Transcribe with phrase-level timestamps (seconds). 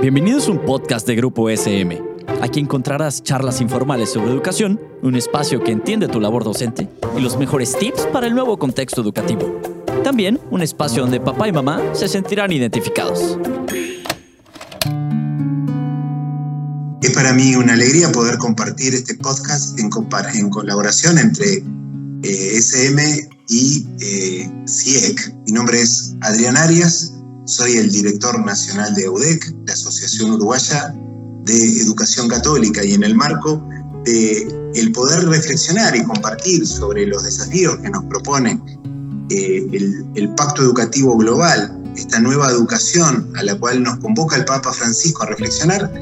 [0.00, 2.02] Bienvenidos a un podcast de Grupo SM.
[2.40, 7.36] Aquí encontrarás charlas informales sobre educación, un espacio que entiende tu labor docente y los
[7.36, 9.60] mejores tips para el nuevo contexto educativo.
[10.02, 13.38] También un espacio donde papá y mamá se sentirán identificados.
[17.02, 19.90] Es para mí una alegría poder compartir este podcast en,
[20.50, 21.62] colaboración entre
[22.22, 25.34] eh, SM y eh, CIEC.
[25.46, 27.12] Mi nombre es Adrián Arias
[27.52, 30.94] soy el director nacional de EUDEC, la Asociación Uruguaya
[31.44, 33.62] de Educación Católica, y en el marco
[34.04, 38.58] de el poder reflexionar y compartir sobre los desafíos que nos propone
[39.28, 44.46] eh, el, el Pacto Educativo Global, esta nueva educación a la cual nos convoca el
[44.46, 45.92] Papa Francisco a reflexionar,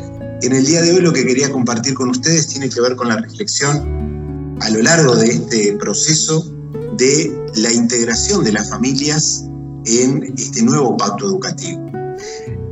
[0.42, 3.09] en el día de hoy lo que quería compartir con ustedes tiene que ver con
[3.09, 6.54] la reflexión a lo largo de este proceso
[6.96, 9.49] de la integración de las familias
[9.86, 11.86] en este nuevo pacto educativo.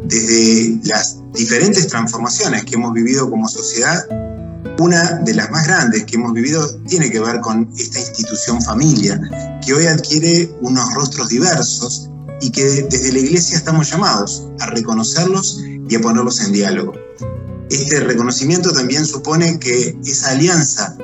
[0.04, 4.06] Desde las diferentes transformaciones que hemos vivido como sociedad,
[4.78, 9.20] una de las más grandes que hemos vivido tiene que ver con esta institución familia,
[9.64, 12.08] que hoy adquiere unos rostros diversos
[12.40, 16.92] y que desde la iglesia estamos llamados a reconocerlos y a ponerlos en diálogo.
[17.70, 20.96] Este reconocimiento también supone que esa alianza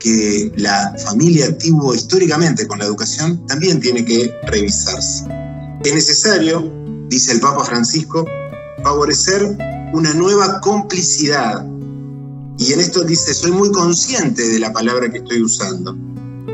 [0.00, 5.37] que la familia tuvo históricamente con la educación también tiene que revisarse.
[5.84, 6.72] Es necesario,
[7.08, 8.26] dice el Papa Francisco,
[8.82, 9.56] favorecer
[9.92, 11.64] una nueva complicidad.
[12.58, 15.96] Y en esto dice, soy muy consciente de la palabra que estoy usando.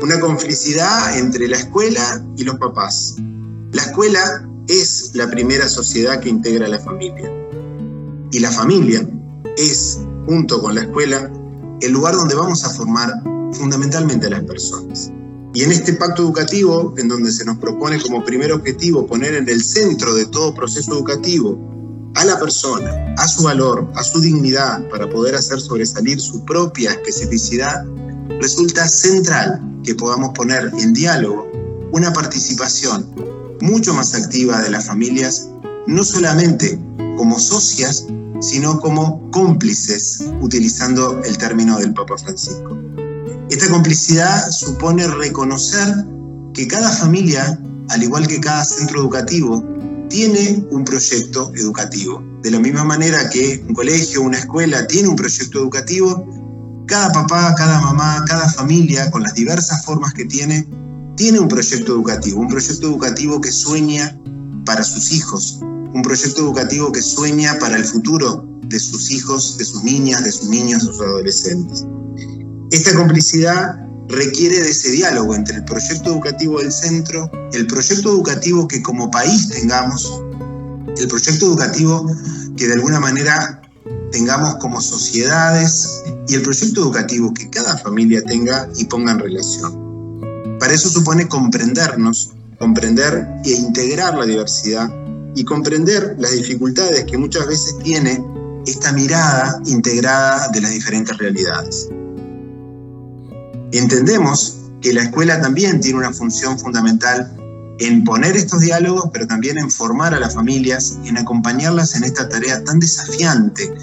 [0.01, 3.15] Una complicidad entre la escuela y los papás.
[3.71, 7.31] La escuela es la primera sociedad que integra a la familia.
[8.31, 9.07] Y la familia
[9.57, 11.31] es, junto con la escuela,
[11.81, 13.11] el lugar donde vamos a formar
[13.53, 15.11] fundamentalmente a las personas.
[15.55, 19.47] Y en este pacto educativo, en donde se nos propone como primer objetivo poner en
[19.47, 21.57] el centro de todo proceso educativo
[22.13, 26.91] a la persona, a su valor, a su dignidad, para poder hacer sobresalir su propia
[26.91, 27.85] especificidad,
[28.41, 31.49] resulta central que podamos poner en diálogo
[31.93, 33.15] una participación
[33.61, 35.47] mucho más activa de las familias,
[35.87, 36.77] no solamente
[37.15, 38.07] como socias,
[38.41, 42.77] sino como cómplices, utilizando el término del Papa Francisco.
[43.49, 45.87] Esta complicidad supone reconocer
[46.53, 49.63] que cada familia, al igual que cada centro educativo,
[50.09, 52.23] tiene un proyecto educativo.
[52.41, 56.25] De la misma manera que un colegio, una escuela tiene un proyecto educativo,
[56.87, 60.67] cada papá, cada mamá, cada familia, con las diversas formas que tiene,
[61.15, 64.17] tiene un proyecto educativo, un proyecto educativo que sueña
[64.65, 69.65] para sus hijos, un proyecto educativo que sueña para el futuro de sus hijos, de
[69.65, 71.85] sus niñas, de sus niños, de sus adolescentes.
[72.71, 78.67] Esta complicidad requiere de ese diálogo entre el proyecto educativo del centro, el proyecto educativo
[78.67, 80.21] que como país tengamos,
[80.97, 82.05] el proyecto educativo
[82.57, 83.61] que de alguna manera
[84.11, 90.57] tengamos como sociedades y el proyecto educativo que cada familia tenga y ponga en relación.
[90.59, 94.89] Para eso supone comprendernos, comprender e integrar la diversidad
[95.35, 98.23] y comprender las dificultades que muchas veces tiene
[98.65, 101.89] esta mirada integrada de las diferentes realidades.
[103.71, 107.31] Entendemos que la escuela también tiene una función fundamental
[107.79, 112.29] en poner estos diálogos, pero también en formar a las familias, en acompañarlas en esta
[112.29, 113.73] tarea tan desafiante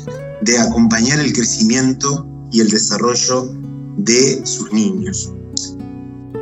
[0.42, 3.52] de acompañar el crecimiento y el desarrollo
[3.98, 5.32] de sus niños.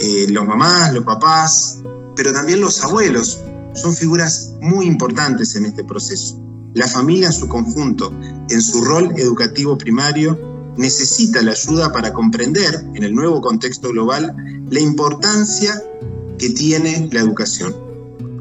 [0.01, 1.79] Eh, los mamás, los papás,
[2.17, 3.41] pero también los abuelos
[3.75, 6.41] son figuras muy importantes en este proceso.
[6.75, 8.13] La familia en su conjunto,
[8.49, 10.39] en su rol educativo primario,
[10.77, 14.35] necesita la ayuda para comprender, en el nuevo contexto global,
[14.71, 15.83] la importancia
[16.39, 17.75] que tiene la educación.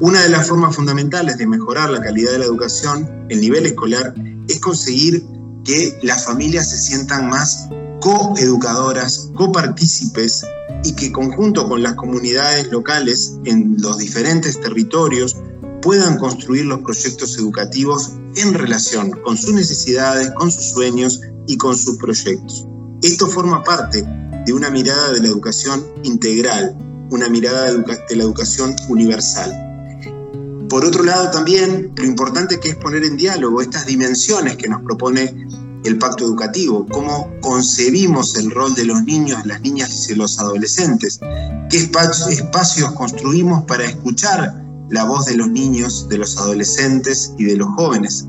[0.00, 4.14] Una de las formas fundamentales de mejorar la calidad de la educación, el nivel escolar,
[4.48, 5.24] es conseguir
[5.64, 7.68] que las familias se sientan más
[8.00, 10.42] coeducadoras, copartícipes
[10.84, 15.36] y que conjunto con las comunidades locales en los diferentes territorios
[15.82, 21.76] puedan construir los proyectos educativos en relación con sus necesidades, con sus sueños y con
[21.76, 22.66] sus proyectos.
[23.02, 24.04] Esto forma parte
[24.46, 26.76] de una mirada de la educación integral,
[27.10, 29.50] una mirada de la educación universal.
[30.68, 34.82] Por otro lado, también lo importante que es poner en diálogo estas dimensiones que nos
[34.82, 35.34] propone
[35.84, 41.18] el pacto educativo, cómo concebimos el rol de los niños, las niñas y los adolescentes,
[41.68, 47.56] qué espacios construimos para escuchar la voz de los niños, de los adolescentes y de
[47.56, 48.26] los jóvenes.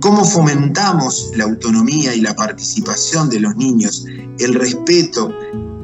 [0.00, 4.06] ¿Cómo fomentamos la autonomía y la participación de los niños,
[4.38, 5.30] el respeto,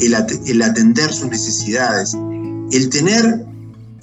[0.00, 2.16] el, atender sus necesidades,
[2.72, 3.44] el tener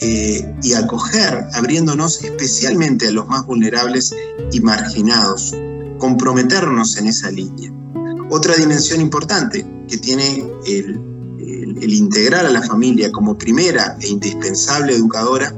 [0.01, 4.13] eh, y acoger, abriéndonos especialmente a los más vulnerables
[4.51, 5.56] y marginados,
[5.98, 7.71] comprometernos en esa línea.
[8.30, 14.94] Otra dimensión importante que tiene el, el integrar a la familia como primera e indispensable
[14.94, 15.56] educadora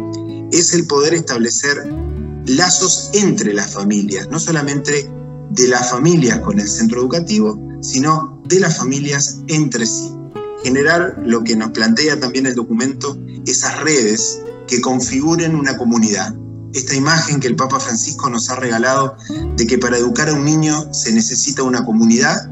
[0.52, 2.05] es el poder establecer
[2.48, 5.10] lazos entre las familias, no solamente
[5.52, 10.12] de las familias con el centro educativo, sino de las familias entre sí.
[10.64, 16.36] Generar lo que nos plantea también el documento, esas redes que configuren una comunidad.
[16.74, 19.16] Esta imagen que el Papa Francisco nos ha regalado
[19.56, 22.50] de que para educar a un niño se necesita una comunidad,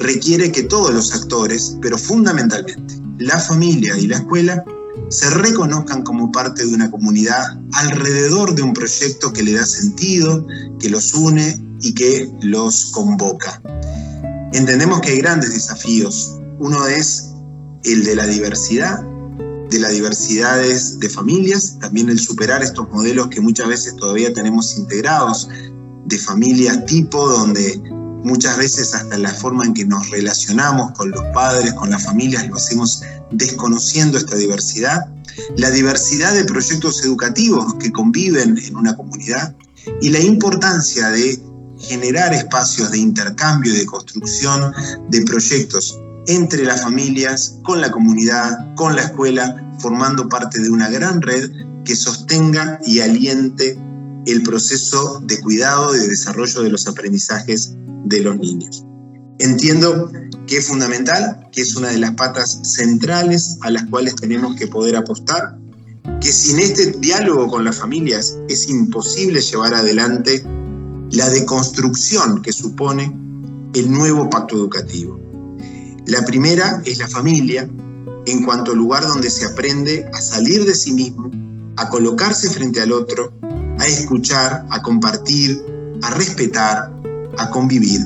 [0.00, 4.64] requiere que todos los actores, pero fundamentalmente la familia y la escuela,
[5.08, 10.46] se reconozcan como parte de una comunidad alrededor de un proyecto que le da sentido,
[10.78, 13.60] que los une y que los convoca.
[14.52, 16.38] Entendemos que hay grandes desafíos.
[16.58, 17.30] Uno es
[17.84, 19.02] el de la diversidad,
[19.70, 24.76] de las diversidades de familias, también el superar estos modelos que muchas veces todavía tenemos
[24.76, 25.48] integrados,
[26.04, 27.80] de familias tipo donde
[28.22, 32.48] muchas veces hasta la forma en que nos relacionamos con los padres, con las familias,
[32.48, 35.06] lo hacemos desconociendo esta diversidad,
[35.56, 39.54] la diversidad de proyectos educativos que conviven en una comunidad
[40.00, 41.42] y la importancia de
[41.78, 44.72] generar espacios de intercambio y de construcción
[45.08, 45.98] de proyectos
[46.28, 51.50] entre las familias, con la comunidad, con la escuela, formando parte de una gran red
[51.84, 53.76] que sostenga y aliente
[54.26, 57.74] el proceso de cuidado y de desarrollo de los aprendizajes
[58.12, 58.84] de los niños.
[59.38, 60.10] Entiendo
[60.46, 64.68] que es fundamental, que es una de las patas centrales a las cuales tenemos que
[64.68, 65.58] poder apostar,
[66.20, 70.44] que sin este diálogo con las familias es imposible llevar adelante
[71.10, 73.16] la deconstrucción que supone
[73.74, 75.18] el nuevo pacto educativo.
[76.06, 77.68] La primera es la familia,
[78.26, 81.30] en cuanto al lugar donde se aprende a salir de sí mismo,
[81.76, 83.32] a colocarse frente al otro,
[83.78, 85.60] a escuchar, a compartir,
[86.02, 87.01] a respetar,
[87.38, 88.00] a convivir.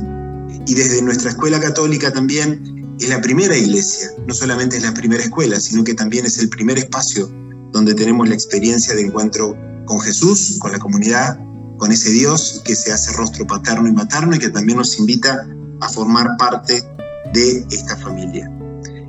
[0.67, 5.23] Y desde nuestra escuela católica también es la primera iglesia, no solamente es la primera
[5.23, 7.31] escuela, sino que también es el primer espacio
[7.73, 11.39] donde tenemos la experiencia de encuentro con Jesús, con la comunidad,
[11.77, 15.47] con ese Dios que se hace rostro paterno y materno y que también nos invita
[15.81, 16.83] a formar parte
[17.33, 18.51] de esta familia.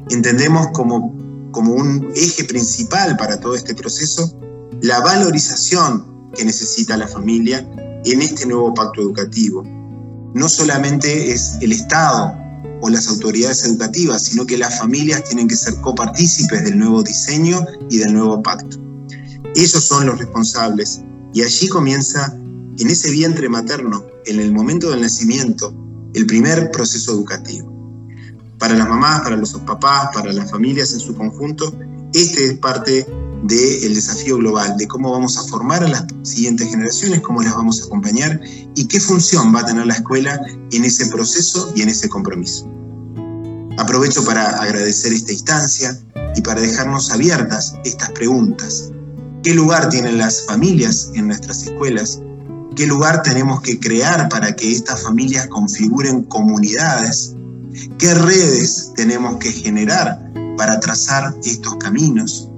[0.10, 1.16] Entendemos como,
[1.52, 4.38] como un eje principal para todo este proceso
[4.82, 7.68] la valorización que necesita la familia
[8.06, 9.64] en este nuevo pacto educativo,
[10.34, 12.36] no solamente es el Estado
[12.82, 17.66] o las autoridades educativas, sino que las familias tienen que ser copartícipes del nuevo diseño
[17.90, 18.78] y del nuevo pacto.
[19.56, 21.02] Ellos son los responsables
[21.34, 22.36] y allí comienza,
[22.80, 25.74] en ese vientre materno, en el momento del nacimiento,
[26.14, 27.74] el primer proceso educativo.
[28.60, 31.74] Para las mamás, para los papás, para las familias en su conjunto,
[32.14, 33.08] este es parte
[33.44, 37.82] del desafío global, de cómo vamos a formar a las siguientes generaciones, cómo las vamos
[37.82, 38.40] a acompañar
[38.76, 40.40] y qué función va a tener la escuela
[40.72, 42.68] en ese proceso y en ese compromiso.
[43.78, 45.98] Aprovecho para agradecer esta instancia
[46.36, 48.92] y para dejarnos abiertas estas preguntas.
[49.44, 52.20] ¿Qué lugar tienen las familias en nuestras escuelas?
[52.76, 57.36] ¿Qué lugar tenemos que crear para que estas familias configuren comunidades?
[57.98, 62.50] ¿Qué redes tenemos que generar para trazar estos caminos?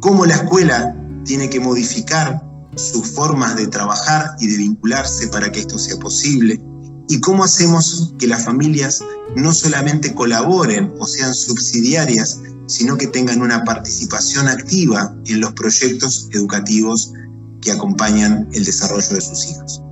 [0.00, 2.42] Cómo la escuela tiene que modificar
[2.76, 6.60] sus formas de trabajar y de vincularse para que esto sea posible,
[7.08, 9.00] y cómo hacemos que las familias
[9.34, 16.28] no solamente colaboren o sean subsidiarias, sino que tengan una participación activa en los proyectos
[16.32, 17.12] educativos
[17.60, 19.82] que acompañan el desarrollo de sus hijos.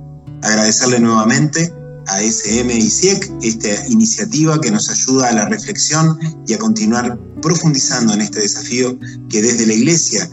[0.43, 1.73] Agradecerle nuevamente
[2.07, 7.19] a SM y CIEC esta iniciativa que nos ayuda a la reflexión y a continuar
[7.41, 8.97] profundizando en este desafío
[9.29, 10.29] que desde la Iglesia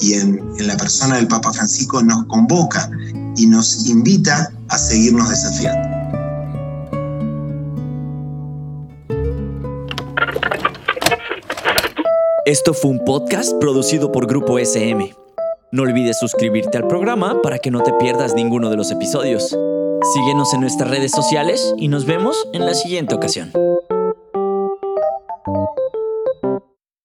[0.00, 2.90] y en, en la persona del Papa Francisco nos convoca
[3.36, 5.90] y nos invita a seguirnos desafiando.
[12.46, 15.14] Esto fue un podcast producido por Grupo SM.
[15.72, 19.56] No olvides suscribirte al programa para que no te pierdas ninguno de los episodios.
[20.14, 23.52] Síguenos en nuestras redes sociales y nos vemos en la siguiente ocasión.